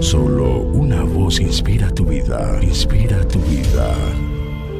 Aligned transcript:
Solo 0.00 0.60
una 0.60 1.02
voz 1.02 1.40
inspira 1.40 1.90
tu 1.90 2.04
vida, 2.04 2.58
inspira 2.62 3.26
tu 3.26 3.38
vida. 3.40 3.94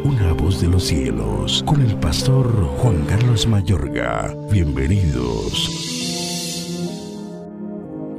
Una 0.05 0.33
voz 0.35 0.61
de 0.61 0.69
los 0.69 0.85
cielos, 0.85 1.63
con 1.67 1.81
el 1.81 1.97
pastor 1.97 2.47
Juan 2.79 3.05
Carlos 3.07 3.47
Mayorga. 3.47 4.35
Bienvenidos. 4.51 5.71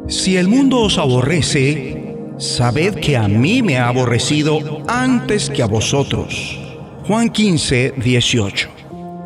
Si 0.07 0.37
el 0.37 0.47
mundo 0.47 0.81
os 0.81 0.97
aborrece, 0.97 2.15
sabed 2.37 2.95
que 2.95 3.15
a 3.15 3.27
mí 3.27 3.61
me 3.61 3.77
ha 3.77 3.89
aborrecido 3.89 4.81
antes 4.87 5.49
que 5.49 5.61
a 5.61 5.67
vosotros. 5.67 6.59
Juan 7.07 7.29
15, 7.29 7.93
18. 8.03 8.69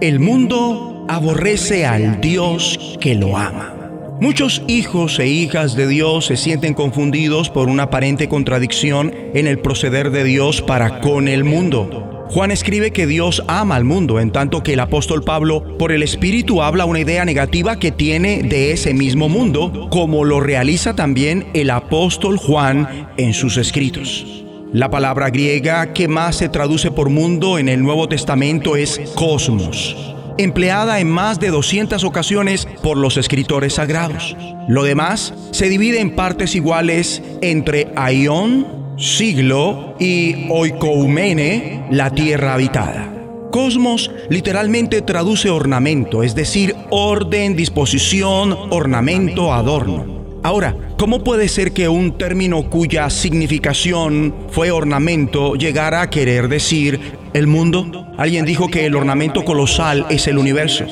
El 0.02 0.20
mundo 0.20 1.06
aborrece 1.08 1.86
al 1.86 2.20
Dios 2.20 2.98
que 3.00 3.16
lo 3.16 3.38
ama. 3.38 3.81
Muchos 4.22 4.62
hijos 4.68 5.18
e 5.18 5.26
hijas 5.26 5.76
de 5.76 5.88
Dios 5.88 6.28
se 6.28 6.38
sienten 6.38 6.76
confundidos 6.76 7.50
por 7.50 7.70
una 7.70 7.84
aparente 7.84 8.30
contradicción 8.30 9.12
en 9.34 9.48
el 9.48 9.58
proceder 9.58 10.12
de 10.12 10.24
Dios 10.24 10.62
para 10.62 11.00
con 11.00 11.28
el 11.28 11.44
mundo. 11.44 12.28
Juan 12.30 12.52
escribe 12.52 12.92
que 12.92 13.08
Dios 13.08 13.44
ama 13.48 13.76
al 13.76 13.84
mundo, 13.84 14.20
en 14.20 14.30
tanto 14.30 14.62
que 14.62 14.74
el 14.74 14.80
apóstol 14.80 15.24
Pablo, 15.24 15.76
por 15.80 15.92
el 15.92 16.04
Espíritu, 16.04 16.62
habla 16.62 16.86
una 16.86 17.00
idea 17.00 17.26
negativa 17.26 17.80
que 17.80 17.92
tiene 17.92 18.44
de 18.44 18.72
ese 18.72 18.94
mismo 18.94 19.28
mundo, 19.28 19.88
como 19.90 20.24
lo 20.24 20.40
realiza 20.40 20.96
también 20.96 21.48
el 21.56 21.72
apóstol 21.72 22.38
Juan 22.38 23.10
en 23.18 23.34
sus 23.34 23.58
escritos. 23.58 24.46
La 24.72 24.92
palabra 24.92 25.32
griega 25.32 25.94
que 25.94 26.08
más 26.08 26.36
se 26.36 26.48
traduce 26.48 26.92
por 26.92 27.10
mundo 27.10 27.58
en 27.58 27.68
el 27.70 27.82
Nuevo 27.82 28.08
Testamento 28.08 28.76
es 28.76 29.02
cosmos 29.16 30.12
empleada 30.38 31.00
en 31.00 31.10
más 31.10 31.40
de 31.40 31.50
200 31.50 32.04
ocasiones 32.04 32.68
por 32.82 32.98
los 32.98 33.18
escritores 33.18 33.76
sagrados. 33.76 34.36
Lo 34.68 34.84
demás 34.84 35.34
se 35.52 35.70
divide 35.70 36.00
en 36.00 36.16
partes 36.16 36.56
iguales 36.56 37.22
entre 37.42 37.92
aion, 37.96 38.96
siglo, 38.98 39.96
y 40.00 40.48
oikoumene, 40.50 41.88
la 41.92 42.12
tierra 42.12 42.54
habitada. 42.54 43.08
Cosmos 43.52 44.12
literalmente 44.30 45.02
traduce 45.02 45.50
ornamento, 45.50 46.24
es 46.24 46.36
decir, 46.36 46.76
orden, 46.90 47.56
disposición, 47.56 48.56
ornamento, 48.70 49.54
adorno. 49.54 50.21
Ahora, 50.44 50.76
¿cómo 50.98 51.24
puede 51.24 51.48
ser 51.48 51.72
que 51.72 51.88
un 51.88 52.18
término 52.18 52.68
cuya 52.68 53.12
significación 53.12 54.34
fue 54.50 54.72
ornamento 54.72 55.54
llegara 55.54 56.02
a 56.02 56.10
querer 56.10 56.48
decir 56.48 57.00
el 57.34 57.46
mundo? 57.46 58.08
Alguien 58.18 58.44
dijo 58.44 58.68
que 58.68 58.88
el 58.88 58.96
ornamento 58.96 59.46
colosal 59.46 60.08
es 60.10 60.26
el 60.26 60.40
universo, 60.40 60.86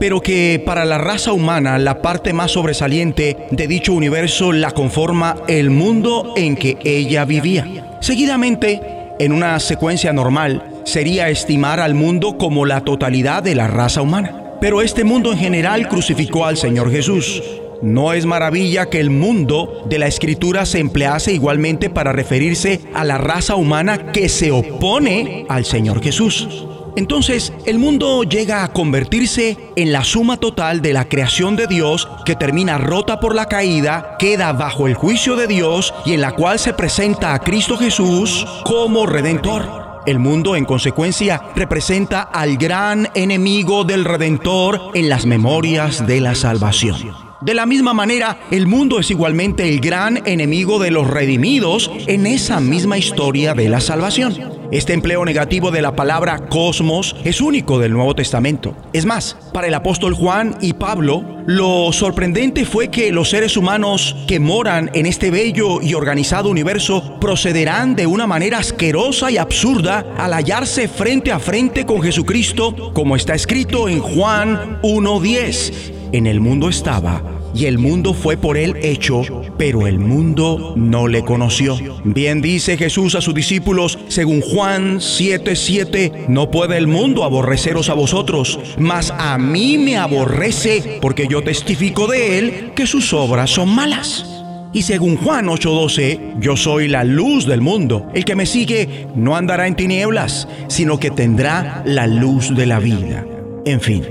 pero 0.00 0.22
que 0.22 0.62
para 0.64 0.86
la 0.86 0.96
raza 0.96 1.34
humana 1.34 1.78
la 1.78 2.00
parte 2.00 2.32
más 2.32 2.52
sobresaliente 2.52 3.36
de 3.50 3.66
dicho 3.66 3.92
universo 3.92 4.50
la 4.50 4.70
conforma 4.70 5.36
el 5.46 5.68
mundo 5.68 6.32
en 6.34 6.56
que 6.56 6.78
ella 6.82 7.26
vivía. 7.26 7.98
Seguidamente, 8.00 8.80
en 9.18 9.32
una 9.32 9.60
secuencia 9.60 10.14
normal, 10.14 10.62
sería 10.84 11.28
estimar 11.28 11.80
al 11.80 11.94
mundo 11.94 12.38
como 12.38 12.64
la 12.64 12.80
totalidad 12.80 13.42
de 13.42 13.56
la 13.56 13.66
raza 13.66 14.00
humana. 14.00 14.54
Pero 14.58 14.80
este 14.80 15.04
mundo 15.04 15.32
en 15.32 15.38
general 15.38 15.86
crucificó 15.86 16.46
al 16.46 16.56
Señor 16.56 16.90
Jesús 16.90 17.42
no 17.82 18.12
es 18.12 18.26
maravilla 18.26 18.90
que 18.90 19.00
el 19.00 19.10
mundo 19.10 19.84
de 19.88 19.98
la 19.98 20.06
escritura 20.06 20.66
se 20.66 20.78
emplease 20.78 21.32
igualmente 21.32 21.90
para 21.90 22.12
referirse 22.12 22.80
a 22.94 23.04
la 23.04 23.18
raza 23.18 23.56
humana 23.56 24.12
que 24.12 24.28
se 24.28 24.50
opone 24.50 25.46
al 25.48 25.64
Señor 25.64 26.02
Jesús. 26.02 26.66
Entonces, 26.96 27.52
el 27.66 27.78
mundo 27.78 28.22
llega 28.22 28.64
a 28.64 28.72
convertirse 28.72 29.58
en 29.76 29.92
la 29.92 30.02
suma 30.02 30.38
total 30.38 30.80
de 30.80 30.94
la 30.94 31.08
creación 31.08 31.54
de 31.54 31.66
Dios 31.66 32.08
que 32.24 32.34
termina 32.34 32.78
rota 32.78 33.20
por 33.20 33.34
la 33.34 33.46
caída, 33.46 34.16
queda 34.18 34.54
bajo 34.54 34.86
el 34.86 34.94
juicio 34.94 35.36
de 35.36 35.46
Dios 35.46 35.92
y 36.06 36.14
en 36.14 36.22
la 36.22 36.32
cual 36.32 36.58
se 36.58 36.72
presenta 36.72 37.34
a 37.34 37.40
Cristo 37.40 37.76
Jesús 37.76 38.46
como 38.64 39.04
redentor. 39.04 39.84
El 40.06 40.20
mundo, 40.20 40.56
en 40.56 40.64
consecuencia, 40.64 41.42
representa 41.54 42.22
al 42.22 42.56
gran 42.56 43.08
enemigo 43.14 43.84
del 43.84 44.04
Redentor 44.04 44.92
en 44.94 45.08
las 45.08 45.26
memorias 45.26 46.06
de 46.06 46.20
la 46.20 46.36
salvación. 46.36 47.25
De 47.42 47.52
la 47.52 47.66
misma 47.66 47.92
manera, 47.92 48.38
el 48.50 48.66
mundo 48.66 48.98
es 48.98 49.10
igualmente 49.10 49.68
el 49.68 49.80
gran 49.80 50.22
enemigo 50.26 50.78
de 50.78 50.90
los 50.90 51.06
redimidos 51.06 51.90
en 52.06 52.26
esa 52.26 52.60
misma 52.60 52.96
historia 52.96 53.52
de 53.52 53.68
la 53.68 53.80
salvación. 53.80 54.34
Este 54.72 54.94
empleo 54.94 55.22
negativo 55.24 55.70
de 55.70 55.82
la 55.82 55.94
palabra 55.94 56.48
cosmos 56.48 57.14
es 57.24 57.42
único 57.42 57.78
del 57.78 57.92
Nuevo 57.92 58.14
Testamento. 58.14 58.74
Es 58.94 59.04
más, 59.04 59.36
para 59.52 59.66
el 59.66 59.74
apóstol 59.74 60.14
Juan 60.14 60.56
y 60.62 60.72
Pablo, 60.72 61.24
lo 61.46 61.92
sorprendente 61.92 62.64
fue 62.64 62.88
que 62.88 63.12
los 63.12 63.28
seres 63.28 63.58
humanos 63.58 64.16
que 64.26 64.40
moran 64.40 64.90
en 64.94 65.04
este 65.04 65.30
bello 65.30 65.82
y 65.82 65.92
organizado 65.92 66.48
universo 66.48 67.18
procederán 67.20 67.94
de 67.96 68.06
una 68.06 68.26
manera 68.26 68.58
asquerosa 68.58 69.30
y 69.30 69.36
absurda 69.36 70.06
al 70.16 70.32
hallarse 70.32 70.88
frente 70.88 71.32
a 71.32 71.38
frente 71.38 71.84
con 71.84 72.00
Jesucristo, 72.00 72.94
como 72.94 73.14
está 73.14 73.34
escrito 73.34 73.90
en 73.90 74.00
Juan 74.00 74.80
1.10 74.80 75.95
en 76.12 76.26
el 76.26 76.40
mundo 76.40 76.68
estaba, 76.68 77.22
y 77.54 77.64
el 77.66 77.78
mundo 77.78 78.12
fue 78.12 78.36
por 78.36 78.56
él 78.56 78.76
hecho, 78.82 79.22
pero 79.56 79.86
el 79.86 79.98
mundo 79.98 80.74
no 80.76 81.08
le 81.08 81.24
conoció. 81.24 81.78
Bien 82.04 82.42
dice 82.42 82.76
Jesús 82.76 83.14
a 83.14 83.20
sus 83.20 83.34
discípulos, 83.34 83.98
según 84.08 84.42
Juan 84.42 85.00
7:7, 85.00 86.26
no 86.28 86.50
puede 86.50 86.76
el 86.76 86.86
mundo 86.86 87.24
aborreceros 87.24 87.88
a 87.88 87.94
vosotros, 87.94 88.58
mas 88.78 89.10
a 89.10 89.38
mí 89.38 89.78
me 89.78 89.96
aborrece, 89.96 90.98
porque 91.00 91.26
yo 91.28 91.42
testifico 91.42 92.06
de 92.06 92.38
él 92.38 92.72
que 92.74 92.86
sus 92.86 93.12
obras 93.12 93.50
son 93.50 93.74
malas. 93.74 94.26
Y 94.72 94.82
según 94.82 95.16
Juan 95.16 95.48
8:12, 95.48 96.34
yo 96.38 96.56
soy 96.56 96.88
la 96.88 97.04
luz 97.04 97.46
del 97.46 97.62
mundo. 97.62 98.08
El 98.12 98.26
que 98.26 98.36
me 98.36 98.44
sigue 98.44 99.06
no 99.14 99.34
andará 99.34 99.66
en 99.66 99.76
tinieblas, 99.76 100.46
sino 100.68 101.00
que 101.00 101.10
tendrá 101.10 101.82
la 101.86 102.06
luz 102.06 102.54
de 102.54 102.66
la 102.66 102.78
vida. 102.78 103.24
En 103.64 103.80
fin, 103.80 104.04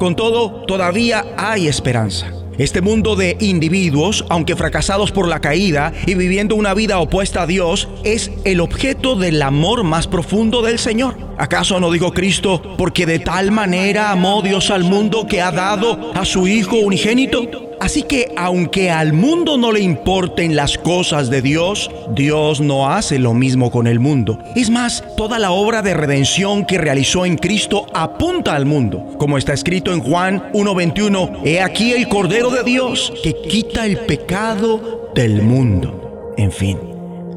con 0.00 0.16
todo, 0.16 0.62
todavía 0.66 1.26
hay 1.36 1.68
esperanza. 1.68 2.32
Este 2.56 2.80
mundo 2.80 3.16
de 3.16 3.36
individuos, 3.40 4.24
aunque 4.30 4.56
fracasados 4.56 5.12
por 5.12 5.28
la 5.28 5.40
caída 5.40 5.92
y 6.06 6.14
viviendo 6.14 6.56
una 6.56 6.74
vida 6.74 6.98
opuesta 6.98 7.42
a 7.42 7.46
Dios, 7.46 7.86
es 8.02 8.30
el 8.44 8.60
objeto 8.60 9.14
del 9.14 9.40
amor 9.42 9.84
más 9.84 10.06
profundo 10.08 10.62
del 10.62 10.78
Señor. 10.78 11.16
¿Acaso 11.38 11.78
no 11.80 11.90
dijo 11.90 12.12
Cristo, 12.12 12.76
porque 12.76 13.06
de 13.06 13.18
tal 13.18 13.50
manera 13.50 14.10
amó 14.10 14.42
Dios 14.42 14.70
al 14.70 14.84
mundo 14.84 15.26
que 15.28 15.42
ha 15.42 15.52
dado 15.52 16.12
a 16.14 16.24
su 16.24 16.48
Hijo 16.48 16.76
unigénito? 16.76 17.69
Así 17.80 18.02
que 18.02 18.32
aunque 18.36 18.90
al 18.90 19.14
mundo 19.14 19.56
no 19.56 19.72
le 19.72 19.80
importen 19.80 20.54
las 20.54 20.76
cosas 20.76 21.30
de 21.30 21.40
Dios, 21.40 21.90
Dios 22.14 22.60
no 22.60 22.90
hace 22.90 23.18
lo 23.18 23.32
mismo 23.32 23.70
con 23.70 23.86
el 23.86 23.98
mundo. 23.98 24.38
Es 24.54 24.68
más, 24.68 25.02
toda 25.16 25.38
la 25.38 25.50
obra 25.50 25.80
de 25.80 25.94
redención 25.94 26.66
que 26.66 26.76
realizó 26.76 27.24
en 27.24 27.36
Cristo 27.36 27.86
apunta 27.94 28.54
al 28.54 28.66
mundo. 28.66 29.16
Como 29.18 29.38
está 29.38 29.54
escrito 29.54 29.92
en 29.92 30.00
Juan 30.00 30.52
1.21, 30.52 31.40
He 31.44 31.62
aquí 31.62 31.92
el 31.92 32.06
Cordero 32.08 32.50
de 32.50 32.64
Dios 32.64 33.12
que 33.22 33.34
quita 33.48 33.86
el 33.86 33.98
pecado 34.00 35.10
del 35.14 35.42
mundo. 35.42 36.34
En 36.36 36.52
fin. 36.52 36.89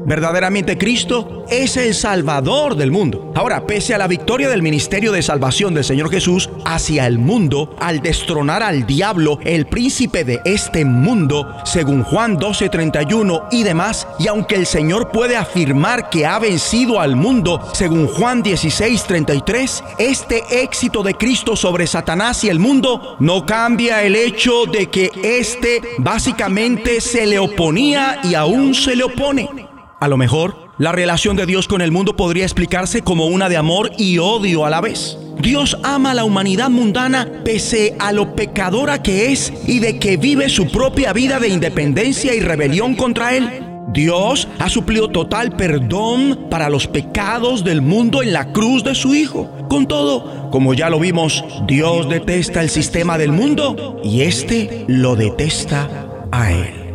Verdaderamente 0.06 0.76
Cristo 0.76 1.44
es 1.48 1.76
el 1.76 1.94
Salvador 1.94 2.76
del 2.76 2.90
mundo. 2.90 3.32
Ahora, 3.34 3.66
pese 3.66 3.94
a 3.94 3.98
la 3.98 4.06
victoria 4.06 4.48
del 4.48 4.62
ministerio 4.62 5.12
de 5.12 5.22
salvación 5.22 5.74
del 5.74 5.84
Señor 5.84 6.10
Jesús 6.10 6.50
hacia 6.64 7.06
el 7.06 7.18
mundo, 7.18 7.74
al 7.80 8.00
destronar 8.00 8.62
al 8.62 8.86
diablo, 8.86 9.38
el 9.44 9.66
príncipe 9.66 10.24
de 10.24 10.40
este 10.44 10.84
mundo, 10.84 11.54
según 11.64 12.02
Juan 12.02 12.38
12:31 12.38 13.48
y 13.50 13.62
demás, 13.62 14.06
y 14.18 14.28
aunque 14.28 14.56
el 14.56 14.66
Señor 14.66 15.10
puede 15.10 15.36
afirmar 15.36 16.10
que 16.10 16.26
ha 16.26 16.38
vencido 16.38 17.00
al 17.00 17.16
mundo, 17.16 17.60
según 17.72 18.06
Juan 18.06 18.42
16:33, 18.42 19.82
este 19.98 20.42
éxito 20.62 21.02
de 21.02 21.14
Cristo 21.14 21.56
sobre 21.56 21.86
Satanás 21.86 22.44
y 22.44 22.48
el 22.48 22.58
mundo 22.58 23.16
no 23.20 23.46
cambia 23.46 24.02
el 24.02 24.16
hecho 24.16 24.66
de 24.66 24.86
que 24.86 25.10
éste 25.22 25.80
básicamente 25.98 27.00
se 27.00 27.26
le 27.26 27.38
oponía 27.38 28.20
y 28.24 28.34
aún 28.34 28.74
se 28.74 28.96
le 28.96 29.04
opone. 29.04 29.63
A 30.04 30.08
lo 30.08 30.18
mejor, 30.18 30.68
la 30.76 30.92
relación 30.92 31.34
de 31.34 31.46
Dios 31.46 31.66
con 31.66 31.80
el 31.80 31.90
mundo 31.90 32.14
podría 32.14 32.44
explicarse 32.44 33.00
como 33.00 33.24
una 33.24 33.48
de 33.48 33.56
amor 33.56 33.90
y 33.96 34.18
odio 34.18 34.66
a 34.66 34.68
la 34.68 34.82
vez. 34.82 35.16
Dios 35.40 35.78
ama 35.82 36.10
a 36.10 36.14
la 36.14 36.24
humanidad 36.24 36.68
mundana 36.68 37.26
pese 37.42 37.96
a 37.98 38.12
lo 38.12 38.36
pecadora 38.36 39.02
que 39.02 39.32
es 39.32 39.50
y 39.66 39.78
de 39.78 39.98
que 39.98 40.18
vive 40.18 40.50
su 40.50 40.70
propia 40.70 41.14
vida 41.14 41.40
de 41.40 41.48
independencia 41.48 42.34
y 42.34 42.40
rebelión 42.40 42.96
contra 42.96 43.34
Él. 43.34 43.48
Dios 43.94 44.46
ha 44.58 44.68
suplido 44.68 45.08
total 45.08 45.56
perdón 45.56 46.48
para 46.50 46.68
los 46.68 46.86
pecados 46.86 47.64
del 47.64 47.80
mundo 47.80 48.22
en 48.22 48.34
la 48.34 48.52
cruz 48.52 48.84
de 48.84 48.94
su 48.94 49.14
Hijo. 49.14 49.50
Con 49.70 49.88
todo, 49.88 50.50
como 50.50 50.74
ya 50.74 50.90
lo 50.90 51.00
vimos, 51.00 51.42
Dios 51.66 52.10
detesta 52.10 52.60
el 52.60 52.68
sistema 52.68 53.16
del 53.16 53.32
mundo 53.32 54.02
y 54.04 54.20
éste 54.20 54.84
lo 54.86 55.16
detesta 55.16 56.28
a 56.30 56.52
Él. 56.52 56.92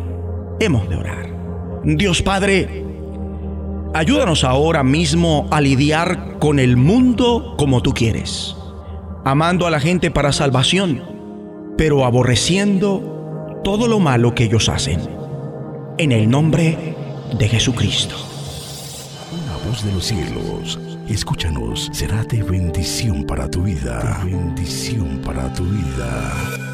Hemos 0.60 0.88
de 0.88 0.94
orar. 0.94 1.30
Dios 1.82 2.22
Padre, 2.22 2.89
Ayúdanos 3.92 4.44
ahora 4.44 4.84
mismo 4.84 5.48
a 5.50 5.60
lidiar 5.60 6.38
con 6.38 6.60
el 6.60 6.76
mundo 6.76 7.54
como 7.58 7.82
tú 7.82 7.92
quieres, 7.92 8.54
amando 9.24 9.66
a 9.66 9.70
la 9.70 9.80
gente 9.80 10.12
para 10.12 10.32
salvación, 10.32 11.02
pero 11.76 12.04
aborreciendo 12.04 13.60
todo 13.64 13.88
lo 13.88 13.98
malo 13.98 14.32
que 14.32 14.44
ellos 14.44 14.68
hacen. 14.68 15.00
En 15.98 16.12
el 16.12 16.30
nombre 16.30 16.94
de 17.36 17.48
Jesucristo. 17.48 18.14
Una 19.32 19.68
voz 19.68 19.84
de 19.84 19.92
los 19.92 20.04
cielos, 20.04 20.78
escúchanos, 21.08 21.90
será 21.92 22.22
de 22.24 22.44
bendición 22.44 23.24
para 23.24 23.50
tu 23.50 23.62
vida. 23.62 24.22
bendición 24.24 25.20
para 25.24 25.52
tu 25.52 25.64
vida. 25.64 26.69